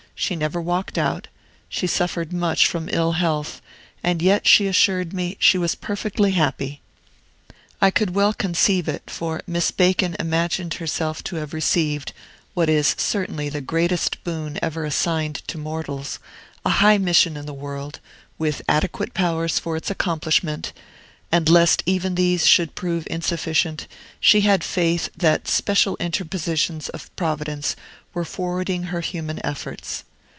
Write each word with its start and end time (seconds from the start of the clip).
She 0.13 0.35
never 0.35 0.61
walked 0.61 0.99
out; 0.99 1.29
she 1.67 1.87
suffered 1.87 2.31
much 2.31 2.67
from 2.67 2.89
ill 2.91 3.13
health; 3.13 3.59
and 4.03 4.21
yet, 4.21 4.47
she 4.47 4.67
assured 4.67 5.13
me, 5.13 5.35
she 5.39 5.57
was 5.57 5.73
perfectly 5.73 6.33
happy. 6.33 6.79
I 7.81 7.89
could 7.89 8.13
well 8.13 8.31
conceive 8.31 8.87
it; 8.87 9.01
for 9.09 9.41
Miss 9.47 9.71
Bacon 9.71 10.15
imagined 10.19 10.75
herself 10.75 11.23
to 11.23 11.37
have 11.37 11.55
received 11.55 12.13
(what 12.53 12.69
is 12.69 12.93
certainly 12.99 13.49
the 13.49 13.61
greatest 13.61 14.23
boon 14.23 14.59
ever 14.61 14.85
assigned 14.85 15.37
to 15.47 15.57
mortals) 15.57 16.19
a 16.63 16.69
high 16.69 16.99
mission 16.99 17.35
in 17.35 17.47
the 17.47 17.51
world, 17.51 17.99
with 18.37 18.61
adequate 18.69 19.15
powers 19.15 19.57
for 19.57 19.75
its 19.75 19.89
accomplishment; 19.89 20.71
and 21.31 21.49
lest 21.49 21.81
even 21.87 22.13
these 22.13 22.45
should 22.45 22.75
prove 22.75 23.07
insufficient, 23.09 23.87
she 24.19 24.41
had 24.41 24.63
faith 24.63 25.09
that 25.17 25.47
special 25.47 25.97
interpositions 25.99 26.89
of 26.89 27.09
Providence 27.15 27.75
were 28.13 28.23
forwarding 28.25 28.83
her 28.83 29.01
human 29.01 29.43
efforts. 29.43 30.03